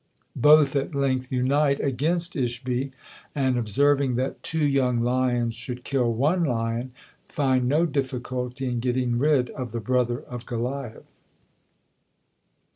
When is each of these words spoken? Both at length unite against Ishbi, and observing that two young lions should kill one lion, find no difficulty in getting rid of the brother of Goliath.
Both 0.41 0.75
at 0.75 0.95
length 0.95 1.31
unite 1.31 1.79
against 1.79 2.33
Ishbi, 2.35 2.89
and 3.35 3.55
observing 3.55 4.15
that 4.15 4.41
two 4.41 4.65
young 4.65 4.99
lions 5.01 5.53
should 5.53 5.83
kill 5.83 6.11
one 6.11 6.43
lion, 6.43 6.91
find 7.29 7.69
no 7.69 7.85
difficulty 7.85 8.65
in 8.67 8.79
getting 8.79 9.19
rid 9.19 9.51
of 9.51 9.73
the 9.73 9.79
brother 9.79 10.21
of 10.21 10.47
Goliath. 10.47 11.19